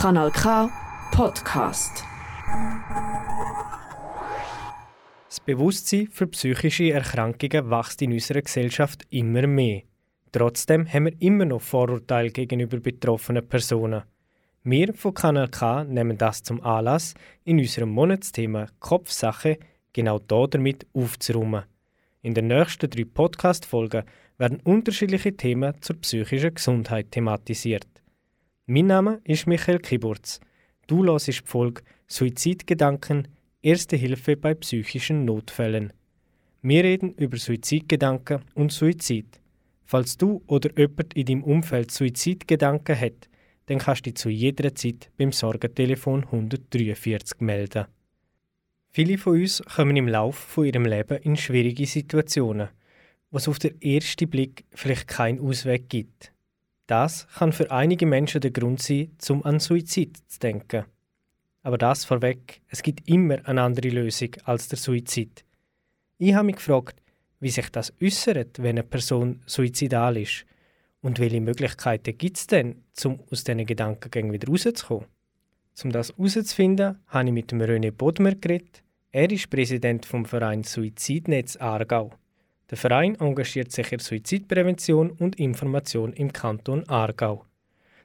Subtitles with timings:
[0.00, 0.70] Kanal K
[1.10, 2.04] Podcast.
[5.28, 9.82] Das Bewusstsein für psychische Erkrankungen wächst in unserer Gesellschaft immer mehr.
[10.30, 14.04] Trotzdem haben wir immer noch Vorurteile gegenüber betroffenen Personen.
[14.62, 19.58] Wir von Kanal K nehmen das zum Anlass, in unserem Monatsthema Kopfsache
[19.92, 21.64] genau da damit aufzuräumen.
[22.22, 24.04] In den nächsten drei Podcast-Folgen
[24.36, 27.97] werden unterschiedliche Themen zur psychischen Gesundheit thematisiert.
[28.70, 30.40] Mein Name ist Michael Kiburz.
[30.88, 33.26] Du hörst die Folge Suizidgedanken–
[33.62, 35.94] Erste Hilfe bei psychischen Notfällen.
[36.60, 39.40] Wir reden über Suizidgedanken und Suizid.
[39.86, 43.30] Falls du oder jemand in deinem Umfeld Suizidgedanken hat,
[43.66, 47.86] dann kannst du dich zu jeder Zeit beim Sorgentelefon 143 melden.
[48.90, 52.68] Viele von uns kommen im Laufe von ihrem Leben in schwierige Situationen
[53.30, 56.32] was auf den ersten Blick vielleicht keinen Ausweg gibt.
[56.88, 60.86] Das kann für einige Menschen der Grund sein, zum an Suizid zu denken.
[61.62, 65.44] Aber das vorweg, es gibt immer eine andere Lösung als der Suizid.
[66.16, 67.02] Ich habe mich gefragt,
[67.40, 70.46] wie sich das äußert, wenn eine Person suizidal ist
[71.02, 75.04] und welche Möglichkeiten gibt es denn, um aus diesen Gedankengängen wieder rauszukommen.
[75.84, 78.82] Um das herauszufinden, habe ich mit dem René Bodmer geredet.
[79.12, 82.12] Er ist Präsident vom Verein Suizidnetz Aargau.
[82.70, 87.44] Der Verein engagiert sich in Suizidprävention und Information im Kanton Aargau.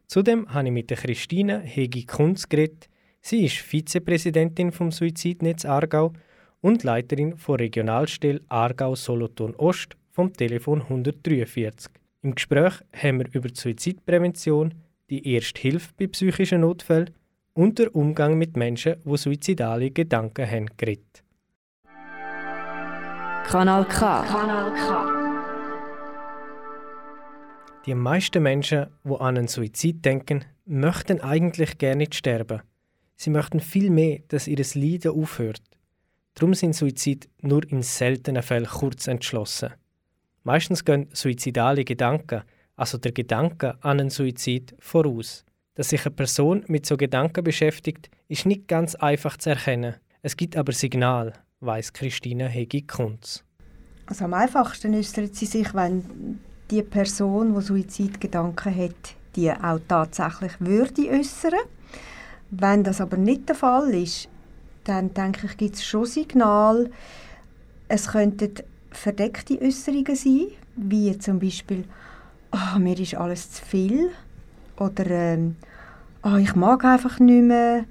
[0.08, 2.90] Zudem habe ich mit der Christine Hegi-Kunz geredet.
[3.22, 6.14] Sie ist Vizepräsidentin vom Suizidnetz Aargau
[6.62, 11.92] und Leiterin der Regionalstelle Aargau-Solothurn Ost vom Telefon 143.
[12.22, 14.74] Im Gespräch haben wir über die Suizidprävention,
[15.10, 17.10] die Erste Hilfe bei psychischen Notfällen
[17.54, 21.23] und den Umgang mit Menschen, die suizidale Gedanken haben, geredet.
[23.46, 24.24] Kanal K.
[24.24, 25.24] Kanal K.
[27.86, 32.62] Die meisten Menschen, die an einen Suizid denken, möchten eigentlich gerne nicht sterben.
[33.16, 35.62] Sie möchten viel mehr, dass ihr Leiden aufhört.
[36.36, 39.74] Darum sind Suizid nur in seltenen Fällen kurz entschlossen.
[40.44, 42.44] Meistens gehen suizidale Gedanken,
[42.76, 45.46] also der Gedanke an einen Suizid, voraus.
[45.76, 49.96] Dass sich eine Person mit so Gedanken beschäftigt, ist nicht ganz einfach zu erkennen.
[50.22, 51.34] Es gibt aber Signal,
[51.66, 53.44] weiß Christina Hegi-Kunz.
[54.06, 60.54] Also am einfachsten äußert sie sich, wenn die Person, die Suizidgedanken hat, die auch tatsächlich
[60.60, 61.54] würde äußern.
[62.52, 64.30] Wenn das aber nicht der Fall ist,
[64.84, 66.90] dann denke ich, gibt es schon Signal.
[67.88, 68.54] Es könnten
[68.92, 71.86] verdeckte Äußerungen sein, wie zum Beispiel
[72.52, 74.10] oh, «mir ist alles zu viel»
[74.78, 75.56] oder ähm,
[76.24, 77.86] «oh, ich mag einfach nicht mehr»,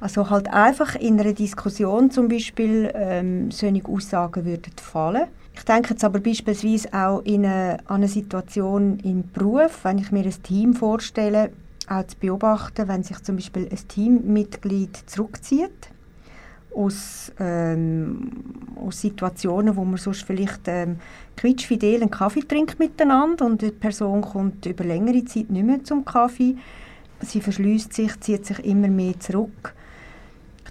[0.00, 5.26] also halt einfach in einer Diskussion zum Beispiel ähm, solche Aussagen würden fallen.
[5.54, 10.12] Ich denke jetzt aber beispielsweise auch in eine, an eine Situation im Beruf, wenn ich
[10.12, 11.50] mir ein Team vorstelle,
[11.88, 15.90] auch zu beobachten, wenn sich zum Beispiel ein Teammitglied zurückzieht
[16.72, 18.30] aus, ähm,
[18.76, 20.98] aus Situationen, wo man sonst vielleicht ähm,
[21.36, 26.04] quietschfidel einen Kaffee trinkt miteinander und die Person kommt über längere Zeit nicht mehr zum
[26.04, 26.56] Kaffee.
[27.20, 29.74] Sie verschließt sich, zieht sich immer mehr zurück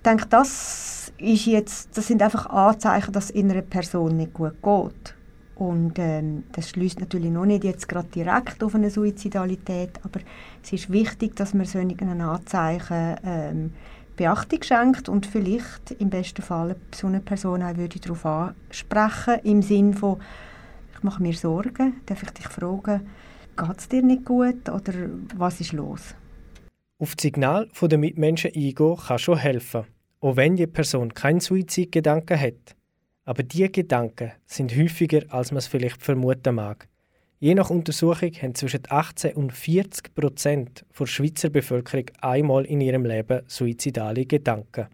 [0.08, 5.16] denke, das, ist jetzt, das sind einfach Anzeichen, dass es einer Person nicht gut geht.
[5.56, 10.20] Und ähm, das schließt natürlich noch nicht jetzt gerade direkt auf eine Suizidalität, aber
[10.64, 13.74] es ist wichtig, dass man solchen Anzeichen ähm,
[14.16, 19.64] Beachtung schenkt und vielleicht im besten Fall so eine Person auch würde darauf ansprechen, im
[19.64, 20.20] Sinne von,
[20.96, 23.08] ich mache mir Sorgen, darf ich dich fragen,
[23.56, 24.94] geht es dir nicht gut oder
[25.36, 26.14] was ist los?
[27.00, 29.86] Auf das Signal der Mitmenschen eingehen kann schon helfen,
[30.28, 32.76] auch wenn die Person keinen Suizidgedanken hat.
[33.26, 36.88] Aber diese Gedanken sind häufiger, als man es vielleicht vermuten mag.
[37.40, 43.06] Je nach Untersuchung haben zwischen 18 und 40 Prozent der Schweizer Bevölkerung einmal in ihrem
[43.06, 44.88] Leben suizidale Gedanken.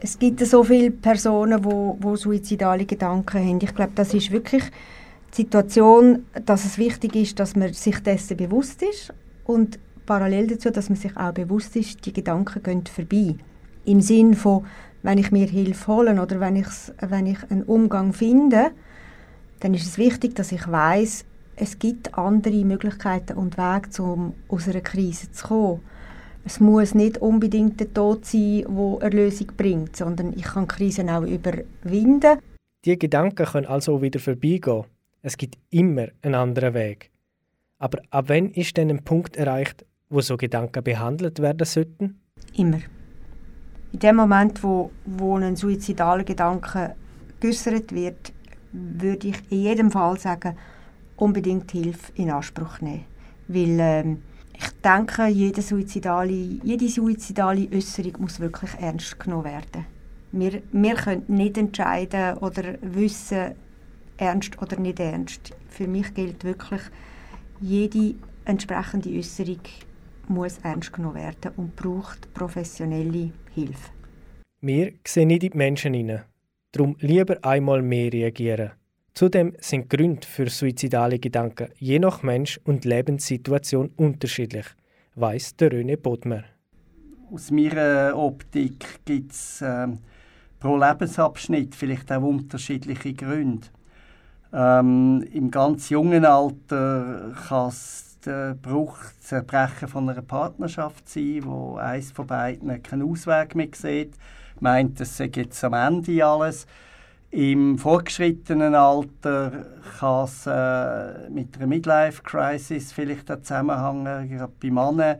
[0.00, 3.60] Es gibt so viele Personen, die suizidale Gedanken haben.
[3.62, 4.62] Ich glaube, das ist wirklich
[5.32, 9.12] die Situation, dass es wichtig ist, dass man sich dessen bewusst ist
[9.44, 13.34] und parallel dazu, dass man sich auch bewusst ist, die Gedanken gehen vorbei.
[13.88, 14.66] Im Sinn von,
[15.02, 16.62] wenn ich mir Hilfe hole oder wenn,
[17.00, 18.70] wenn ich einen Umgang finde,
[19.60, 21.24] dann ist es wichtig, dass ich weiß,
[21.56, 25.80] es gibt andere Möglichkeiten und Wege, um aus einer Krise zu kommen.
[26.44, 31.08] Es muss nicht unbedingt der Tod sein, der eine Lösung bringt, sondern ich kann Krisen
[31.08, 32.40] auch überwinden.
[32.84, 34.84] Die Gedanken können also wieder vorbeigehen.
[35.22, 37.10] Es gibt immer einen anderen Weg.
[37.78, 42.20] Aber ab wann ist denn ein Punkt erreicht, wo so Gedanken behandelt werden sollten?
[42.54, 42.80] Immer.
[43.92, 46.94] In dem Moment, wo, wo ein suizidaler Gedanke
[47.40, 48.32] geäußert wird,
[48.72, 50.56] würde ich in jedem Fall sagen,
[51.16, 53.04] unbedingt Hilfe in Anspruch nehmen.
[53.48, 54.22] Weil ähm,
[54.54, 59.86] ich denke, jede suizidale, jede suizidale Äußerung muss wirklich ernst genommen werden.
[60.32, 63.54] Wir, wir können nicht entscheiden oder wissen,
[64.18, 65.54] ernst oder nicht ernst.
[65.70, 66.82] Für mich gilt wirklich,
[67.60, 68.14] jede
[68.44, 69.60] entsprechende Äußerung
[70.28, 73.90] muss ernst genommen werden und braucht professionelle Hilfe.
[74.60, 76.24] Wir sehen nicht in die Menschen hinein.
[76.72, 78.72] Darum lieber einmal mehr reagieren.
[79.14, 84.66] Zudem sind Gründe für suizidale Gedanken je nach Mensch und Lebenssituation unterschiedlich,
[85.16, 86.44] weiß der René Bodmer.
[87.32, 89.88] Aus meiner Optik gibt es äh,
[90.60, 93.66] pro Lebensabschnitt vielleicht auch unterschiedliche Gründe.
[94.52, 101.40] Ähm, Im ganz jungen Alter kann es der Bruch, das Erbrechen von einer Partnerschaft sein,
[101.44, 104.14] wo eins von beiden keinen Ausweg mehr sieht,
[104.60, 106.66] meint, es sei jetzt am Ende alles.
[107.30, 109.66] Im fortgeschrittenen Alter
[109.98, 115.18] kann es äh, mit einer Midlife-Crisis vielleicht auch zusammenhängen, gerade bei Männern.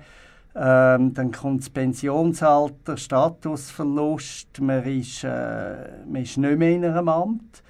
[0.55, 7.09] Ähm, dann kommt das Pensionsalter, Statusverlust, man ist, äh, man ist nicht mehr in einem
[7.09, 7.63] Amt.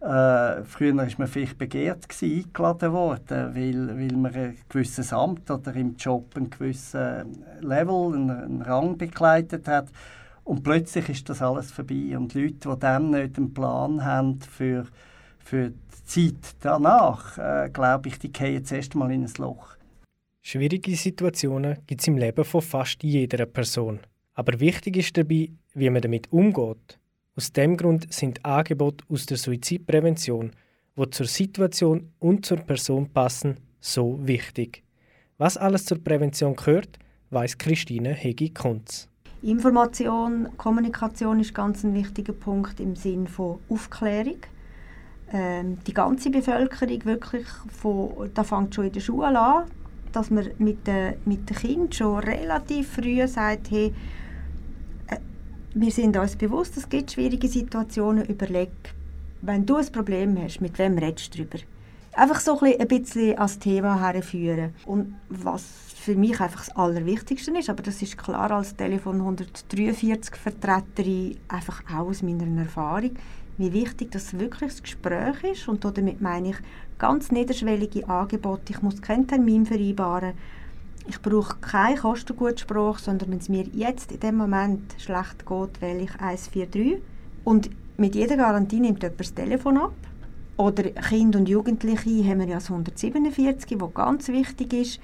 [0.00, 5.50] Äh, früher war man vielleicht begehrt, gewesen, eingeladen worden, weil, weil man ein gewisses Amt
[5.50, 9.88] oder im Job einen gewissen Level, einen, einen Rang begleitet hat.
[10.44, 12.16] Und plötzlich ist das alles vorbei.
[12.16, 14.86] Und Leute, die dann nicht einen Plan haben für,
[15.38, 19.76] für die Zeit danach, äh, glaube ich, die gehen jetzt erst mal in ein Loch.
[20.42, 24.00] Schwierige Situationen gibt es im Leben von fast jeder Person.
[24.32, 26.99] Aber wichtig ist dabei, wie man damit umgeht.
[27.40, 30.50] Aus dem Grund sind Angebote aus der Suizidprävention,
[30.94, 34.82] wo zur Situation und zur Person passen, so wichtig.
[35.38, 36.98] Was alles zur Prävention gehört,
[37.30, 39.08] weiß Christine Hegi-Kunz.
[39.40, 44.40] Information, Kommunikation ist ganz ein wichtiger Punkt im Sinn von Aufklärung.
[45.32, 49.64] Ähm, die ganze Bevölkerung wirklich von, da fängt schon in der Schule an,
[50.12, 53.94] dass man mit den, mit den Kindern schon relativ früh sagt, hey,
[55.74, 58.24] wir sind uns bewusst, es gibt schwierige Situationen.
[58.26, 58.70] Überleg,
[59.42, 61.58] wenn du ein Problem hast, mit wem redest du darüber?
[62.12, 64.74] Einfach so ein bisschen als Thema herführen.
[64.84, 65.64] Und was
[65.94, 71.82] für mich einfach das Allerwichtigste ist, aber das ist klar als Telefon 143 Vertreterin einfach
[71.86, 73.12] auch aus meiner Erfahrung,
[73.58, 75.68] wie wichtig das wirklich das Gespräch ist.
[75.68, 76.56] Und damit meine ich
[76.98, 78.72] ganz niederschwellige Angebote.
[78.72, 80.32] Ich muss keinen Termin vereinbaren
[81.10, 86.02] ich brauche keinen Kostengutsspruch, sondern wenn es mir jetzt in dem Moment schlecht geht, wähle
[86.02, 87.02] ich 143.
[87.42, 89.92] Und mit jeder Garantie nimmt jemand das Telefon ab.
[90.56, 95.00] Oder Kinder und Jugendliche haben wir ja das 147, was ganz wichtig ist.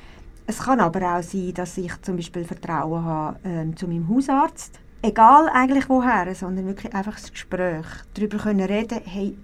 [0.47, 4.79] Es kann aber auch sein, dass ich zum Beispiel Vertrauen habe äh, zu meinem Hausarzt.
[5.03, 7.87] Egal eigentlich woher, sondern wirklich einfach das Gespräch.
[8.15, 9.37] Darüber können reden, hey,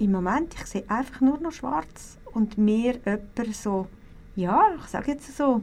[0.00, 2.18] im Moment, ich sehe einfach nur noch schwarz.
[2.32, 3.86] Und mir jemand so
[4.36, 5.62] ja, ich sage jetzt so,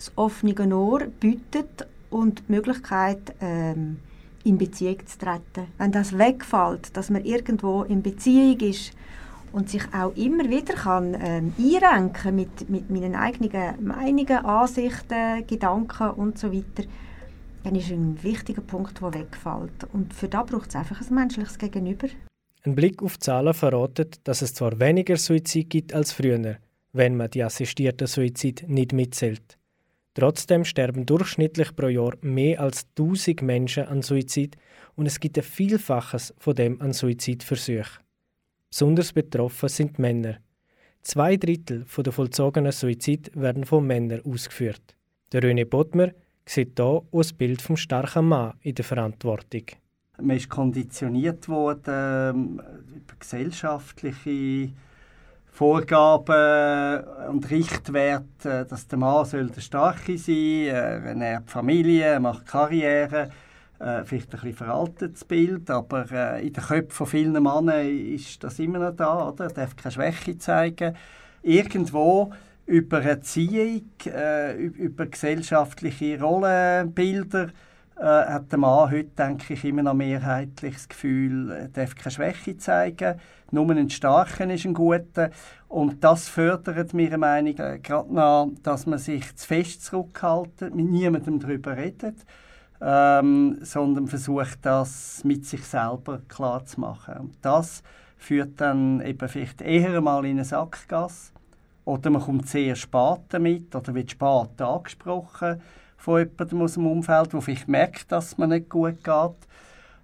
[0.00, 3.98] das offene Ohr bietet und die Möglichkeit, ähm,
[4.44, 5.68] in Beziehung zu treten.
[5.76, 8.92] Wenn das wegfällt, dass man irgendwo in Beziehung ist
[9.52, 16.10] und sich auch immer wieder kann ähm, einrenken mit, mit meinen eigenen Meinungen, Ansichten, Gedanken
[16.12, 16.88] und so weiter,
[17.64, 19.84] dann ist ein wichtiger Punkt, der wegfällt.
[19.92, 22.08] Und für das braucht es einfach ein menschliches Gegenüber.
[22.62, 26.56] Ein Blick auf Zahlen verratet, dass es zwar weniger Suizid gibt als früher,
[26.94, 29.59] wenn man die assistierten Suizid nicht mitzählt.
[30.20, 34.54] Trotzdem sterben durchschnittlich pro Jahr mehr als 1000 Menschen an Suizid
[34.94, 38.04] und es gibt ein Vielfaches von dem an Suizidversuchen.
[38.68, 40.36] Besonders betroffen sind Männer.
[41.00, 44.94] Zwei Drittel der vollzogenen Suizid werden von Männern ausgeführt.
[45.32, 46.10] Der René Bottmer
[46.44, 49.64] sieht hier ein Bild vom starken Mann in der Verantwortung.
[50.20, 52.62] Man ist konditioniert worden ähm,
[52.94, 54.68] über gesellschaftliche
[55.52, 62.46] Vorgaben und Richtwerte, dass der Mann soll der Starke sein soll, er ernährt Familie, macht
[62.46, 63.30] Karriere,
[63.80, 68.42] äh, vielleicht ein bisschen veraltetes Bild, aber äh, in den Köpfen von vielen Männern ist
[68.44, 69.46] das immer noch da, oder?
[69.46, 70.94] er darf keine Schwäche zeigen.
[71.42, 72.32] Irgendwo
[72.66, 77.48] über Erziehung, äh, über gesellschaftliche Rollenbilder,
[78.00, 82.10] äh, hat der Mann heute, denke ich, immer noch mehrheitlich das Gefühl, er darf keine
[82.10, 85.30] Schwäche zeigen, nur ein Starken ist ein Guter.
[85.68, 90.90] Und das fördert meiner Meinung nach gerade noch, dass man sich zu fest zurückhalten, mit
[90.90, 92.16] niemandem darüber redet,
[92.80, 97.16] ähm, sondern versucht, das mit sich selber klar zu machen.
[97.18, 97.82] Und das
[98.16, 101.32] führt dann eben vielleicht eher mal in eine Sackgasse
[101.84, 105.60] oder man kommt sehr spät damit oder wird spät angesprochen
[106.00, 109.48] von jemandem aus dem Umfeld, der vielleicht merkt, dass man nicht gut geht.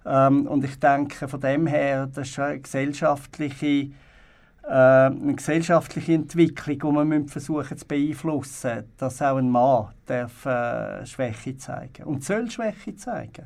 [0.05, 3.89] Ähm, und ich denke, von dem her, das ist eine gesellschaftliche
[4.63, 11.05] äh, eine gesellschaftliche Entwicklung, die man versuchen zu beeinflussen, dass auch ein Mann darf, äh,
[11.05, 13.45] Schwäche zeigen und soll Schwäche zeigen.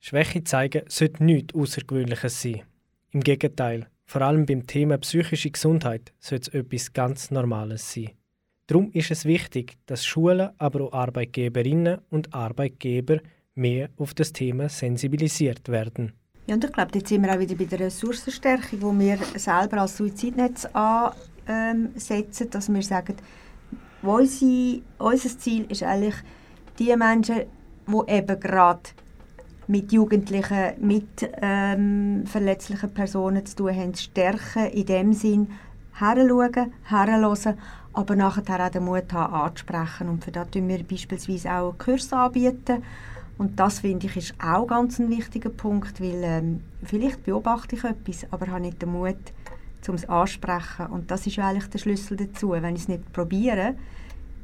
[0.00, 2.62] Schwäche zeigen sollte nichts Außergewöhnliches sein.
[3.12, 8.17] Im Gegenteil, vor allem beim Thema psychische Gesundheit sollte es etwas ganz Normales sein.
[8.68, 13.16] Darum ist es wichtig, dass Schulen, aber auch Arbeitgeberinnen und Arbeitgeber
[13.54, 16.12] mehr auf das Thema sensibilisiert werden.
[16.46, 19.80] Ja, und ich glaube, jetzt sind wir auch wieder bei der Ressourcenstärkung, wo wir selber
[19.80, 23.16] als Suizidnetz ansetzen, dass wir sagen,
[24.02, 26.16] unsere, unser Ziel ist eigentlich,
[26.78, 27.44] die Menschen,
[27.86, 28.90] die eben gerade
[29.66, 35.48] mit Jugendlichen, mit ähm, verletzlichen Personen zu tun haben, stärken, in dem Sinn,
[35.94, 37.58] heranschauen, heranhören,
[37.98, 40.08] aber nachher auch den Mut haben, anzusprechen.
[40.08, 42.82] Und für das bieten wir beispielsweise auch Kurse anbieten,
[43.38, 47.84] und das finde ich ist auch ganz ein wichtiger Punkt, weil ähm, vielleicht beobachte ich
[47.84, 49.14] etwas, aber habe nicht den Mut,
[49.86, 50.86] um es ansprechen.
[50.86, 52.50] Und das ist ja eigentlich der Schlüssel dazu.
[52.50, 53.76] Wenn ich es nicht probiere,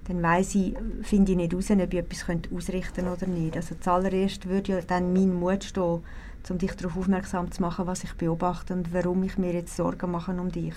[0.07, 3.57] dann weiß ich, finde ich nicht heraus, ob ich etwas ausrichten könnte oder nicht.
[3.57, 6.03] Also zuallererst würde ja dann mein Mut stehen,
[6.49, 10.13] um dich darauf aufmerksam zu machen, was ich beobachte und warum ich mir jetzt Sorgen
[10.13, 10.75] mache um dich.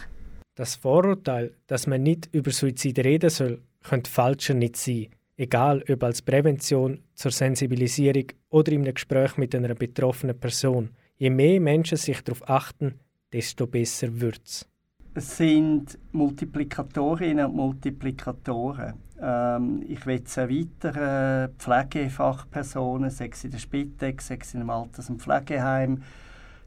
[0.57, 6.03] Das Vorurteil, dass man nicht über Suizid reden soll, könnte falscher nicht sein egal ob
[6.03, 10.89] als Prävention, zur Sensibilisierung oder einem Gespräch mit einer betroffenen Person.
[11.17, 12.99] Je mehr Menschen sich darauf achten,
[13.31, 14.67] desto besser wird es.
[15.13, 18.93] Es sind Multiplikatorinnen und Multiplikatoren.
[19.19, 26.03] Ähm, ich will weitere Pflegefachpersonen, sechs in der Spitex, sechs in einem Alters- und Pflegeheim,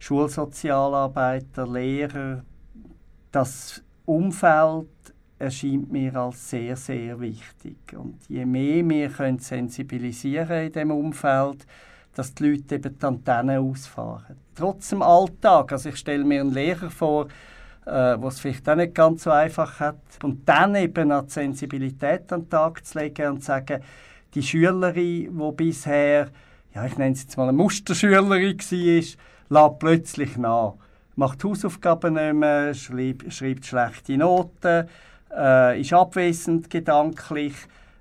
[0.01, 2.45] Schulsozialarbeiter, Lehrer.
[3.33, 4.89] Das Umfeld
[5.39, 7.77] erscheint mir als sehr, sehr wichtig.
[7.97, 11.67] Und je mehr wir können sensibilisieren in diesem Umfeld,
[12.15, 14.37] dass die Leute eben die Antennen ausfahren.
[14.55, 17.29] Trotz dem Alltag, also ich stelle mir einen Lehrer vor,
[17.87, 22.33] äh, es vielleicht auch nicht ganz so einfach hat, und dann eben an die Sensibilität
[22.33, 23.83] an den Tag zu legen und zu sagen,
[24.35, 26.29] die Schülerin, die bisher,
[26.75, 30.75] ja ich nenne sie jetzt mal eine Musterschülerin war, lässt plötzlich nach.
[31.17, 34.89] Macht Hausaufgaben nicht mehr, schreibt, schreibt schlechte Noten,
[35.37, 37.55] äh, ist abwesend gedanklich,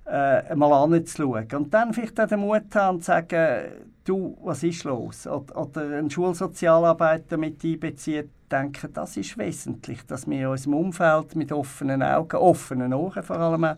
[0.06, 1.46] äh, mal anzuschauen.
[1.54, 3.72] Und dann vielleicht auch den Mut haben und sagen,
[4.04, 5.26] du, was ist los?
[5.26, 11.52] Oder, einen Schulsozialarbeiter mit einbeziehen, denken, das ist wesentlich, dass wir in unserem Umfeld mit
[11.52, 13.76] offenen Augen, offenen Ohren vor allem,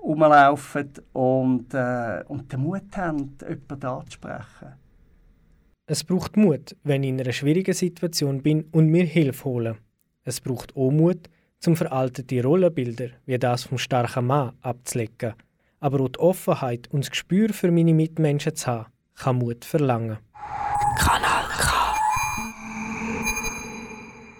[0.00, 4.72] rumlaufen und, äh, und den Mut haben, jemanden anzusprechen.
[5.92, 9.76] Es braucht Mut, wenn ich in einer schwierigen Situation bin und mir Hilfe hole.
[10.24, 15.34] Es braucht auch Mut, zum veraltete Rollenbilder wie das vom starken Mann abzulegen.
[15.80, 20.16] Aber auch die Offenheit und das Gespür für meine Mitmenschen zu haben, kann Mut verlangen.
[20.96, 21.94] Kanal K.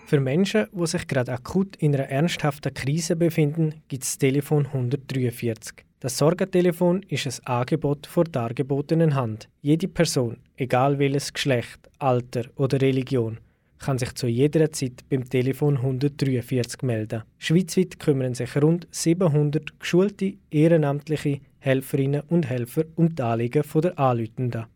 [0.06, 4.64] Für Menschen, die sich gerade akut in einer ernsthaften Krise befinden, gibt es das Telefon
[4.68, 5.84] 143.
[6.02, 9.48] Das Sorgentelefon ist ein Angebot vor dargebotenen Hand.
[9.60, 13.38] Jede Person, egal welches Geschlecht, Alter oder Religion,
[13.78, 17.22] kann sich zu jeder Zeit beim Telefon 143 melden.
[17.38, 24.66] Schweizweit kümmern sich rund 700 geschulte ehrenamtliche Helferinnen und Helfer um die Anliegen der Anlütenden.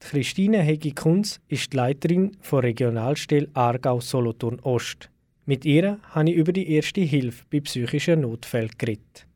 [0.00, 5.08] Christine Hegi-Kunz ist die Leiterin der Regionalstelle Aargau-Solothurn Ost.
[5.46, 9.26] Mit ihr habe ich über die erste Hilfe bei psychischen Notfällen geredet.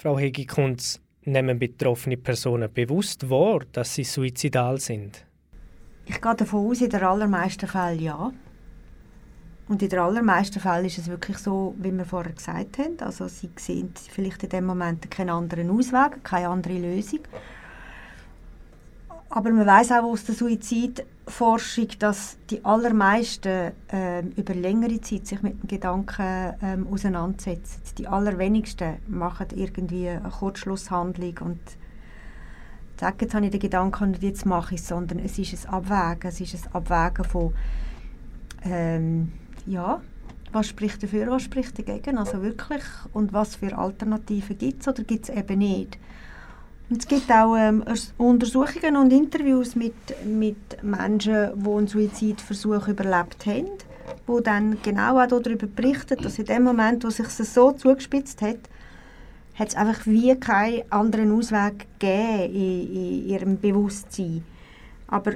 [0.00, 5.26] Frau Hegi-Kunz, nehmen betroffene Personen bewusst wahr, dass sie suizidal sind?
[6.06, 8.32] Ich gehe davon aus, in den allermeisten Fällen ja.
[9.66, 12.96] Und in den allermeisten Fällen ist es wirklich so, wie wir vorher gesagt haben.
[13.00, 17.22] Also sie sehen vielleicht in dem Moment keinen anderen Ausweg, keine andere Lösung.
[19.30, 25.42] Aber man weiß auch aus der Suizidforschung, dass die allermeisten äh, über längere Zeit sich
[25.42, 27.82] mit dem Gedanken ähm, auseinandersetzen.
[27.98, 31.60] Die allerwenigsten machen irgendwie eine Kurzschlusshandlung und
[32.98, 35.74] sagen, jetzt habe ich den Gedanken und jetzt mache ich es, sondern es ist ein
[35.74, 36.28] Abwägen.
[36.30, 37.52] Es ist ein Abwägen von,
[38.64, 39.32] ähm,
[39.66, 40.00] ja,
[40.52, 42.82] was spricht dafür, was spricht dagegen, also wirklich,
[43.12, 45.98] und was für Alternativen gibt es oder gibt es eben nicht.
[46.90, 47.84] Es gibt auch ähm,
[48.16, 53.68] Untersuchungen und Interviews mit, mit Menschen, die einen Suizidversuch überlebt haben,
[54.26, 58.56] die dann genau auch darüber berichten, dass in dem Moment, wo sich so zugespitzt hat,
[59.58, 64.42] hat es einfach wie keinen anderen Ausweg gegeben in, in ihrem Bewusstsein.
[65.08, 65.32] Aber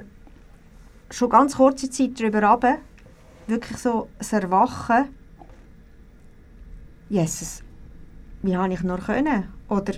[1.10, 2.78] schon ganz kurze Zeit darüber runter,
[3.46, 5.08] wirklich so das Erwachen,
[7.10, 7.62] Jesus,
[8.40, 9.52] wie habe ich nur können?
[9.68, 9.92] Oder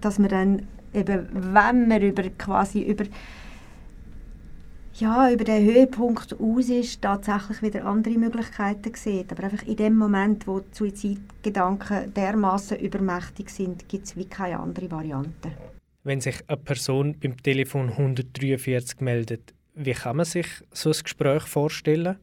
[0.00, 3.04] dass man dann eben, wenn man über quasi über
[4.94, 9.32] ja, über den Höhepunkt aus ist, tatsächlich wieder andere Möglichkeiten sieht.
[9.32, 14.60] Aber einfach in dem Moment, wo die Suizidgedanken dermaßen übermächtig sind, gibt es wie keine
[14.60, 15.52] andere Variante.
[16.04, 21.44] Wenn sich eine Person beim Telefon 143 meldet, wie kann man sich so ein Gespräch
[21.44, 22.16] vorstellen?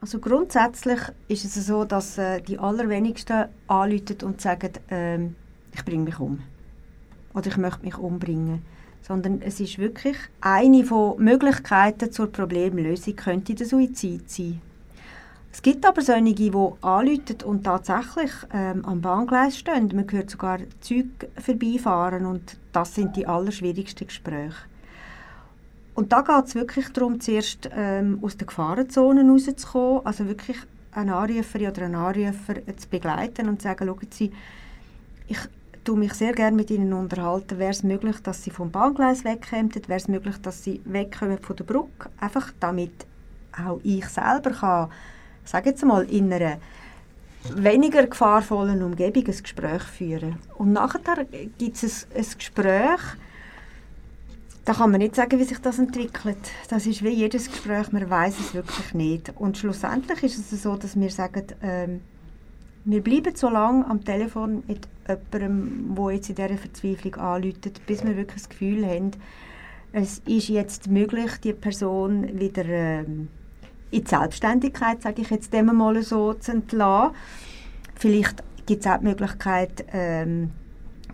[0.00, 5.18] Also grundsätzlich ist es so, dass äh, die allerwenigsten anrufen und sagen, äh,
[5.74, 6.42] ich bringe mich um
[7.34, 8.62] oder ich möchte mich umbringen
[9.02, 14.60] sondern es ist wirklich eine von Möglichkeiten zur Problemlösung könnte der Suizid sein.
[15.52, 19.90] Es gibt aber solche, die anrufen und tatsächlich ähm, am Bahngleis stehen.
[19.94, 24.54] Man hört sogar Züge vorbeifahren und das sind die allerschwierigsten Gespräche.
[25.94, 30.56] Und da geht es wirklich darum, zuerst ähm, aus der Gefahrenzone rauszukommen, also wirklich
[30.92, 34.32] eine Anruferin oder einen Anrufer zu begleiten und zu sagen, schauen Sie,
[35.28, 35.38] ich
[35.84, 37.58] tue mich sehr gerne mit ihnen unterhalten.
[37.58, 39.74] Wäre es möglich, dass sie vom Bahngleis wegkommen?
[39.74, 42.10] Wäre es möglich, dass sie wegkommen von der Brücke?
[42.20, 42.92] Einfach damit
[43.56, 44.90] auch ich selber kann,
[45.44, 46.58] sage jetzt mal, in einer
[47.54, 50.38] weniger gefahrvollen Umgebung ein Gespräch führen.
[50.56, 51.26] Und nachher
[51.58, 53.00] gibt es ein, ein Gespräch,
[54.64, 56.38] da kann man nicht sagen, wie sich das entwickelt.
[56.68, 59.32] Das ist wie jedes Gespräch, man weiß es wirklich nicht.
[59.36, 62.00] Und schlussendlich ist es so, dass wir sagen, ähm,
[62.84, 68.04] wir bleiben so lange am Telefon mit jemandem, der jetzt in dieser Verzweiflung anruft, bis
[68.04, 69.12] wir wirklich das Gefühl haben,
[69.92, 73.28] es ist jetzt möglich, die Person wieder ähm,
[73.90, 77.14] in die Selbstständigkeit, sage ich jetzt dem mal so, zu entlassen.
[77.94, 80.50] Vielleicht gibt es auch die Möglichkeit, ähm,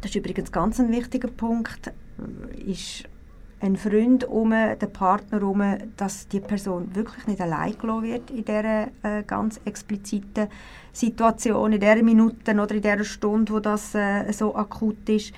[0.00, 1.92] das ist übrigens ganz ein wichtiger Punkt,
[2.64, 3.04] ist
[3.60, 5.62] ein Freund um, der Partner um,
[5.96, 10.48] dass die Person wirklich nicht allein gelassen wird in dieser äh, ganz expliziten
[10.92, 15.32] Situation, in dieser Minute oder in dieser Stunde, wo das äh, so akut ist.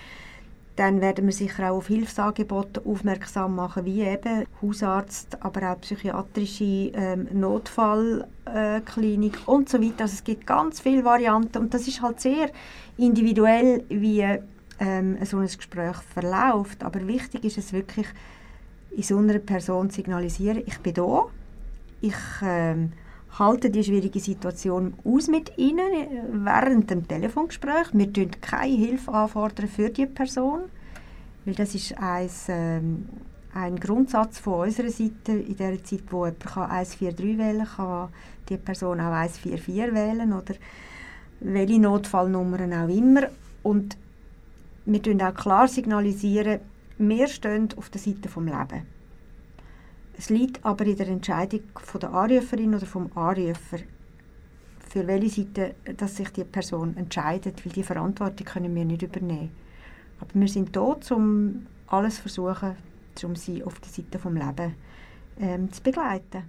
[0.76, 6.92] Dann werden wir sicher auch auf Hilfsangebote aufmerksam machen, wie eben Hausarzt, aber auch psychiatrische
[6.94, 10.02] ähm, Notfallklinik äh, und so weiter.
[10.02, 12.50] Also es gibt ganz viele Varianten und das ist halt sehr
[12.96, 14.24] individuell, wie
[14.80, 16.82] ähm, so ein Gespräch verläuft.
[16.82, 18.06] Aber wichtig ist es wirklich,
[18.90, 21.26] in so einer Person zu signalisieren, ich bin da,
[22.00, 22.93] ich ähm,
[23.38, 27.88] halte die schwierige Situation aus mit Ihnen äh, während dem Telefongespräch.
[27.93, 30.62] Wir fordern keine Hilfe anfordern für die Person,
[31.45, 33.08] weil das ist ein, ähm,
[33.54, 35.32] ein Grundsatz von unserer Seite.
[35.32, 38.08] In der Zeit, wo jemand 143 wählen kann, kann
[38.49, 40.54] die Person auch 144 wählen oder
[41.40, 43.28] welche Notfallnummern auch immer.
[43.62, 43.97] Und
[44.92, 46.60] wir signalisieren auch klar, signalisieren,
[46.98, 48.86] wir stehen auf der Seite des Lebens.
[50.18, 53.78] Es liegt aber in der Entscheidung von der Anruferin oder vom Anrufer,
[54.88, 59.50] für welche Seite dass sich die Person entscheidet, weil die Verantwortung können wir nicht übernehmen.
[60.18, 62.76] Aber wir sind da, um alles zu versuchen,
[63.24, 64.72] um sie auf der Seite des Lebens
[65.38, 66.42] ähm, zu begleiten.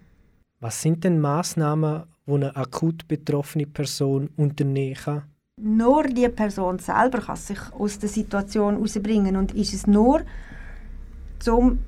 [0.60, 5.31] Was sind denn Massnahmen, die eine akut betroffene Person unternehmen kann?
[5.62, 10.22] Nur die Person selber kann sich aus der Situation herausbringen und ist es nur,
[11.48, 11.80] um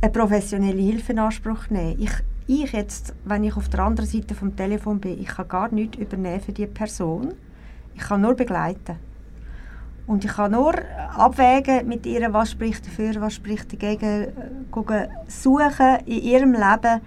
[0.00, 1.96] eine professionelle Hilfe in Anspruch nehmen.
[2.00, 2.12] Ich,
[2.46, 5.98] ich jetzt, wenn ich auf der anderen Seite vom Telefon bin, ich kann gar nichts
[5.98, 7.34] übernehmen für die Person.
[7.94, 8.96] Ich kann nur begleiten.
[10.06, 10.74] Und ich kann nur
[11.14, 14.32] abwägen mit ihr, was spricht dafür, was spricht dagegen, äh,
[14.70, 17.00] gucken, suchen in ihrem Leben,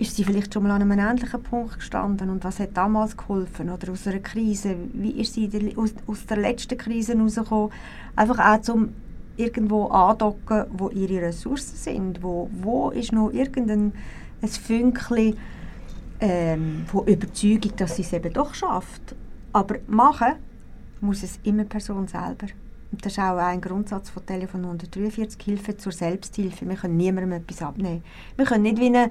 [0.00, 3.68] ist sie vielleicht schon mal an einem ähnlichen Punkt gestanden und was hat damals geholfen
[3.68, 7.70] oder aus einer Krise, wie ist sie aus, aus der letzten Krise herausgekommen,
[8.16, 8.94] einfach auch zum
[9.36, 13.92] irgendwo andocken, wo ihre Ressourcen sind, wo, wo ist noch irgendein
[14.42, 15.36] ein Fünkchen
[16.18, 19.14] ähm, von Überzeugung, dass sie es eben doch schafft.
[19.52, 20.34] Aber machen
[21.02, 22.46] muss es immer Person selber.
[22.90, 26.66] Und das ist auch ein Grundsatz von Telefon 143, Hilfe zur Selbsthilfe.
[26.66, 28.02] Wir können niemandem etwas abnehmen.
[28.36, 29.10] Wir können nicht wie eine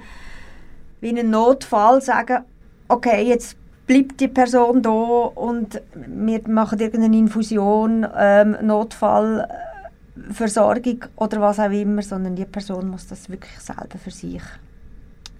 [1.01, 2.45] wie einen Notfall sagen,
[2.87, 3.57] okay, jetzt
[3.87, 12.03] bleibt die Person da und wir machen irgendeine Infusion, ähm, Notfallversorgung oder was auch immer,
[12.03, 14.43] sondern die Person muss das wirklich selber für sich,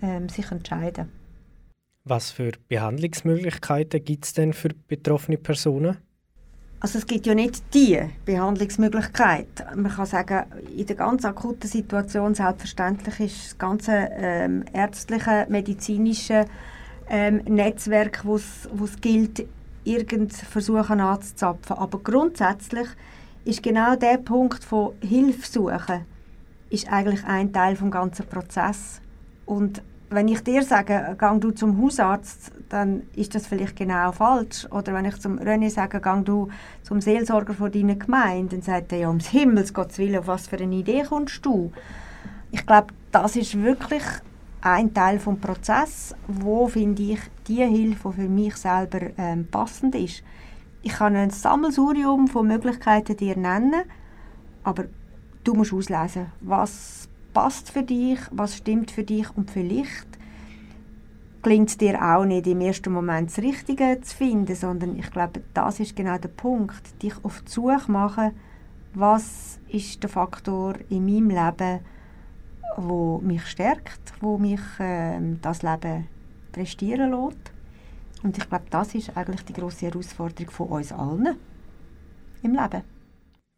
[0.02, 1.12] ähm, sich entscheiden.
[2.06, 5.98] Was für Behandlungsmöglichkeiten gibt es denn für betroffene Personen?
[6.82, 9.48] Also es gibt ja nicht die Behandlungsmöglichkeit.
[9.76, 16.46] Man kann sagen, in der ganz akuten Situation selbstverständlich ist das ganze ähm, ärztliche, medizinische
[17.10, 19.46] ähm, Netzwerk, wo es gilt,
[19.84, 21.76] irgend versuchen anzuzapfen.
[21.76, 22.88] Aber grundsätzlich
[23.44, 26.06] ist genau der Punkt von Hilfe suchen,
[26.70, 29.02] ist eigentlich ein Teil vom ganzen Prozess.
[29.46, 34.67] Und wenn ich dir sage, gang du zum Hausarzt, dann ist das vielleicht genau falsch.
[34.72, 36.50] Oder wenn ich zum René sage, gang du
[36.84, 40.48] zum Seelsorger von deiner Gemeinde, dann sagt er ja, ums Himmels Gottes Willen, auf was
[40.48, 41.72] für eine Idee kommst du?
[42.52, 44.04] Ich glaube, das ist wirklich
[44.62, 49.95] ein Teil vom Prozess, wo finde ich die Hilfe, die für mich selber ähm, passend
[49.95, 50.24] ist.
[50.82, 53.84] Ich kann ein Sammelsurium von Möglichkeiten dir nennen,
[54.63, 54.86] aber
[55.43, 57.09] du musst auslesen, was
[57.41, 60.10] passt für dich, was stimmt für dich und vielleicht
[61.41, 65.41] klingt es dir auch nicht im ersten Moment das Richtige zu finden, sondern ich glaube,
[65.54, 68.34] das ist genau der Punkt, dich auf die Suche machen,
[68.93, 71.80] was ist der Faktor in meinem Leben,
[72.75, 76.10] wo mich stärkt, wo mich äh, das Leben
[76.52, 77.54] prestieren lässt.
[78.21, 81.38] Und ich glaube, das ist eigentlich die große Herausforderung von uns allen
[82.43, 82.99] im Leben.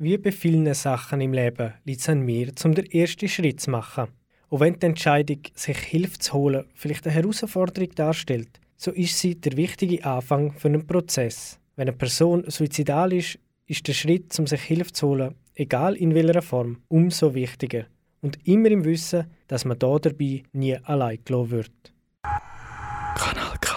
[0.04, 3.70] Wie bei vielen Sachen im Leben liegt es an mir, um den ersten Schritt zu
[3.70, 4.08] machen.
[4.50, 9.36] Und wenn die Entscheidung, sich Hilfe zu holen, vielleicht eine Herausforderung darstellt, so ist sie
[9.40, 11.60] der wichtige Anfang für einen Prozess.
[11.76, 13.38] Wenn eine Person suizidal ist,
[13.68, 17.86] ist der Schritt, um sich Hilfe zu holen, egal in welcher Form, umso wichtiger.
[18.22, 21.94] Und immer im Wissen, dass man da dabei nie allein gelassen wird.
[22.24, 23.72] Kanal K.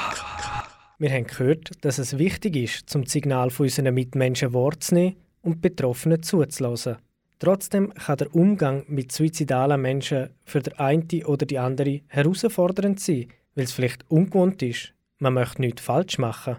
[0.96, 6.22] Wir haben gehört, dass es wichtig ist, zum Signal von unseren Mitmenschen wahrzunehmen und Betroffenen
[6.22, 6.96] zuzulassen.
[7.38, 13.26] Trotzdem kann der Umgang mit suizidalen Menschen für den einen oder die andere herausfordernd sein,
[13.54, 14.94] weil es vielleicht ungewohnt ist.
[15.18, 16.56] Man möchte nichts falsch machen.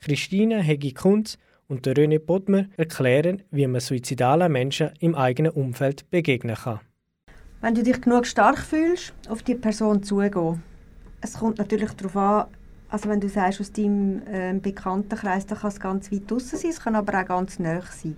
[0.00, 6.80] Christine Hegi-Kunz und René Bodmer erklären, wie man suizidalen Menschen im eigenen Umfeld begegnen kann.
[7.60, 10.62] Wenn du dich genug stark fühlst, auf die Person zugehen.
[11.20, 12.46] Es kommt natürlich darauf an,
[12.96, 16.70] also wenn du sagst, aus deinem äh, Bekanntenkreis, dann kann es ganz weit draußen sein,
[16.70, 18.16] es kann aber auch ganz nah sein.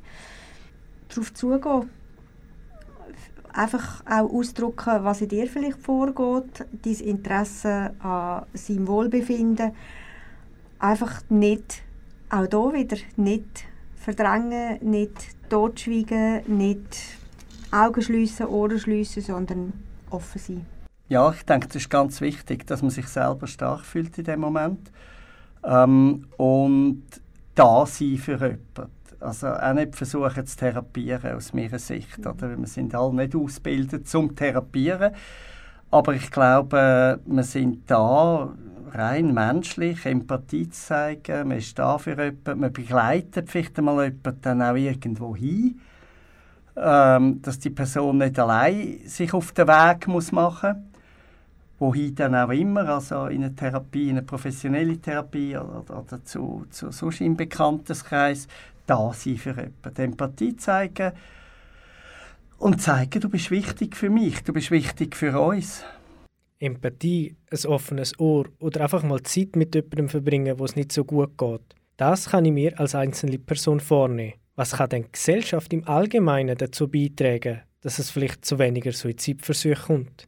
[1.08, 1.90] Darauf zugehen.
[3.52, 9.72] Einfach auch ausdrücken, was in dir vielleicht vorgeht, dein Interesse an seinem Wohlbefinden.
[10.78, 11.82] Einfach nicht,
[12.30, 13.64] auch hier wieder, nicht
[13.96, 16.98] verdrängen, nicht totschweigen, nicht
[17.72, 19.72] Augen schliessen, Ohren schliessen, sondern
[20.10, 20.77] offen sein.
[21.08, 24.40] Ja, ich denke, es ist ganz wichtig, dass man sich selber stark fühlt in dem
[24.40, 24.90] Moment
[25.64, 27.02] ähm, und
[27.54, 28.92] da sein für jemanden.
[29.20, 32.18] Also auch nicht versuchen zu therapieren, aus meiner Sicht.
[32.20, 32.56] Oder?
[32.56, 35.12] Wir sind alle nicht ausgebildet zum Therapieren.
[35.90, 38.52] Aber ich glaube, wir sind da
[38.92, 41.48] rein menschlich, Empathie zu zeigen.
[41.48, 45.80] Man ist da für jemanden, man begleitet vielleicht einmal jemanden dann auch irgendwo hin.
[46.76, 50.87] Ähm, dass die Person nicht allein sich auf den Weg muss machen muss
[51.78, 56.66] wohin dann auch immer, also in eine Therapie, in eine professionelle Therapie oder, oder zu,
[56.70, 58.48] zu sonst im Bekanntenkreis,
[58.86, 60.02] da sein für jemanden.
[60.02, 61.12] Empathie zeigen
[62.58, 65.84] und zeigen, du bist wichtig für mich, du bist wichtig für uns.
[66.58, 71.04] Empathie, ein offenes Ohr oder einfach mal Zeit mit jemandem verbringen, wo es nicht so
[71.04, 71.60] gut geht.
[71.96, 74.34] Das kann ich mir als einzelne Person vornehmen.
[74.56, 80.27] Was kann denn Gesellschaft im Allgemeinen dazu beitragen, dass es vielleicht zu weniger Suizidversuchen kommt?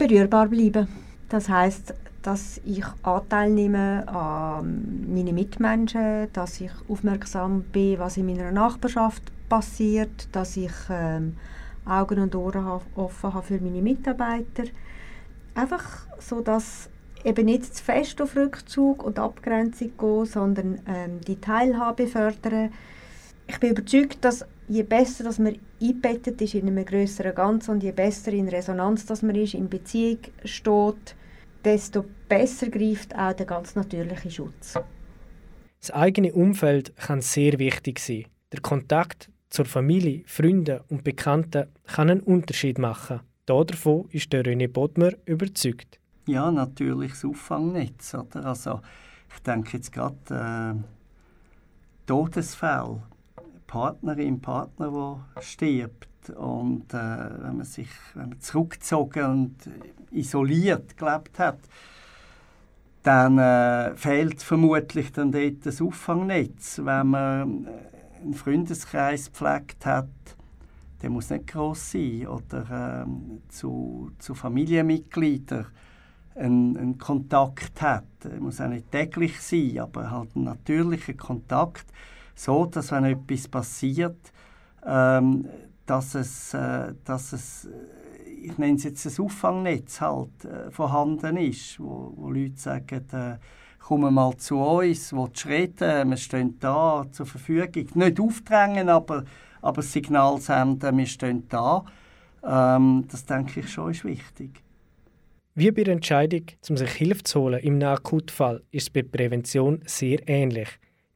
[0.00, 0.88] Berührbar bleiben.
[1.28, 8.26] Das heißt, dass ich Anteil nehme an meine Mitmenschen, dass ich aufmerksam bin, was in
[8.26, 11.36] meiner Nachbarschaft passiert, dass ich ähm,
[11.84, 14.64] Augen und Ohren offen habe für meine Mitarbeiter.
[15.54, 15.84] Einfach
[16.18, 16.88] so, dass
[17.24, 22.72] eben nicht zu fest auf Rückzug und Abgrenzung gehen, sondern ähm, die Teilhabe fördern.
[23.46, 27.82] Ich bin überzeugt, dass je besser dass man eingebettet ist in einem größeren Ganzen und
[27.82, 31.16] je besser in Resonanz dass man ist, in Beziehung steht,
[31.64, 34.78] desto besser greift auch der ganz natürliche Schutz.
[35.80, 38.26] Das eigene Umfeld kann sehr wichtig sein.
[38.52, 43.20] Der Kontakt zur Familie, Freunden und Bekannten kann einen Unterschied machen.
[43.46, 45.98] Davon ist der René Bodmer überzeugt.
[46.26, 48.14] Ja, natürlich das Auffangnetz.
[48.14, 48.46] Oder?
[48.46, 48.80] Also,
[49.34, 53.02] ich denke jetzt gerade äh, Todesfälle
[53.70, 54.90] Partnerin, Partner,
[55.36, 56.30] der stirbt.
[56.30, 59.56] Und äh, wenn man sich wenn man zurückgezogen und
[60.10, 61.60] isoliert gelebt hat,
[63.04, 66.80] dann äh, fehlt vermutlich dann dort das Auffangnetz.
[66.84, 70.08] Wenn man äh, einen Freundeskreis gepflegt hat,
[71.00, 75.66] der muss nicht groß sein oder ähm, zu, zu Familienmitgliedern
[76.34, 78.04] einen, einen Kontakt hat.
[78.24, 81.86] Er muss auch nicht täglich sein, aber halt ein natürlicher Kontakt
[82.40, 84.32] so, dass wenn etwas passiert,
[84.86, 85.46] ähm,
[85.84, 87.70] dass es, äh, dass es äh,
[88.42, 93.36] ich nenne es jetzt ein Auffangnetz halt, äh, vorhanden ist, wo, wo Leute sagen, äh,
[93.78, 97.86] komm mal zu uns, willst reden, wir stehen da zur Verfügung.
[97.94, 99.24] Nicht aufdrängen, aber,
[99.60, 101.84] aber Signal senden, wir stehen da.
[102.42, 104.62] Ähm, das denke ich schon ist wichtig.
[105.54, 109.82] Wie bei der Entscheidung, um sich Hilfe zu holen im Akutfall, ist es bei Prävention
[109.84, 110.68] sehr ähnlich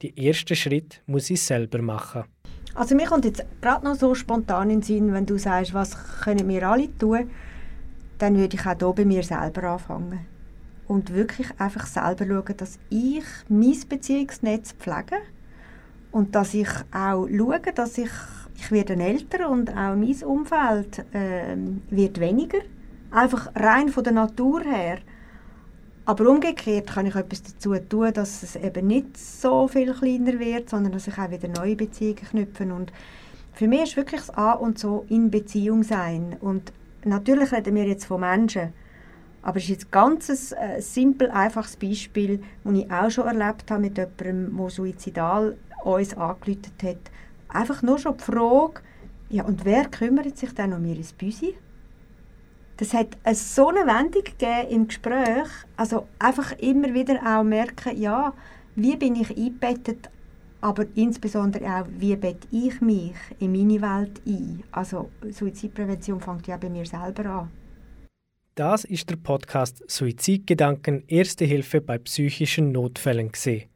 [0.04, 2.24] die ersten Schritt muss ich selber machen.
[2.74, 5.96] Also mir kommt jetzt gerade noch so spontan in den Sinn, wenn du sagst, was
[6.22, 7.30] können wir alle tun.
[8.18, 10.26] dann würde ich auch hier bei mir selber anfangen.
[10.86, 15.16] Und wirklich einfach selber schauen, dass ich mein Beziehungsnetz pflege
[16.12, 18.10] und dass ich auch schaue, dass ich,
[18.56, 21.56] ich werde älter und auch mein Umfeld äh,
[21.90, 22.58] wird weniger.
[23.10, 24.98] Einfach rein von der Natur her.
[26.06, 30.68] Aber umgekehrt kann ich etwas dazu tun, dass es eben nicht so viel kleiner wird,
[30.68, 32.64] sondern dass ich auch wieder neue Beziehungen knüpfe.
[32.64, 32.92] Und
[33.54, 36.36] für mich ist wirklich das A und so in Beziehung sein.
[36.40, 36.72] Und
[37.04, 38.74] natürlich reden wir jetzt von Menschen,
[39.40, 43.70] aber es ist jetzt ganz ein äh, simpel, einfaches Beispiel, das ich auch schon erlebt
[43.70, 46.96] habe mit jemandem, der suizidal uns angerufen hat.
[47.48, 48.80] Einfach nur schon die Frage,
[49.28, 51.54] ja, und wer kümmert sich dann um ihr Büsi?
[52.76, 55.48] Das hat eine so eine Wendung gegeben im Gespräch.
[55.76, 58.32] Also einfach immer wieder auch merken, ja,
[58.74, 60.10] wie bin ich eingebettet,
[60.60, 64.64] aber insbesondere auch, wie bette ich mich in meine Welt ein.
[64.72, 67.50] Also Suizidprävention fängt ja bei mir selber an.
[68.56, 73.68] Das ist der Podcast Suizidgedanken Erste Hilfe bei psychischen Notfällen gesehen.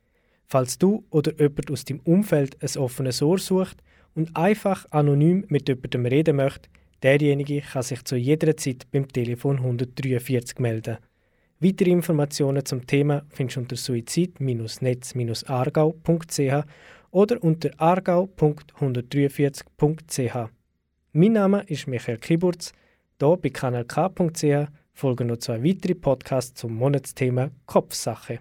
[0.46, 3.82] Falls du oder jemand aus deinem Umfeld ein offenes Ohr sucht
[4.14, 6.68] und einfach anonym mit jemandem reden möchte,
[7.02, 10.96] derjenige kann sich zu jeder Zeit beim Telefon 143 melden.
[11.60, 16.64] Weitere Informationen zum Thema findest du unter suizid-netz-aargau.ch
[17.10, 20.50] oder unter aargau.143.ch.
[21.12, 22.72] Mein Name ist Michael Kiburz.
[23.20, 28.40] Hier bei kanalk.ch folgen noch zwei weitere Podcasts zum Monatsthema Kopfsache.